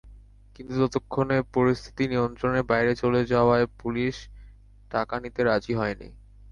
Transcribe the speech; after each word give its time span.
কিন্তু 0.55 0.73
ততক্ষণে 0.81 1.37
পরিস্থিতি 1.55 2.03
নিয়ন্ত্রণের 2.07 2.63
বাইরে 2.63 2.91
চলে 3.01 3.21
যাওয়ায় 3.31 3.67
পুলিশ 3.79 4.15
টাকা 4.91 5.15
নিতে 5.23 5.41
রাজি 5.43 5.73
হয়নি। 5.75 6.07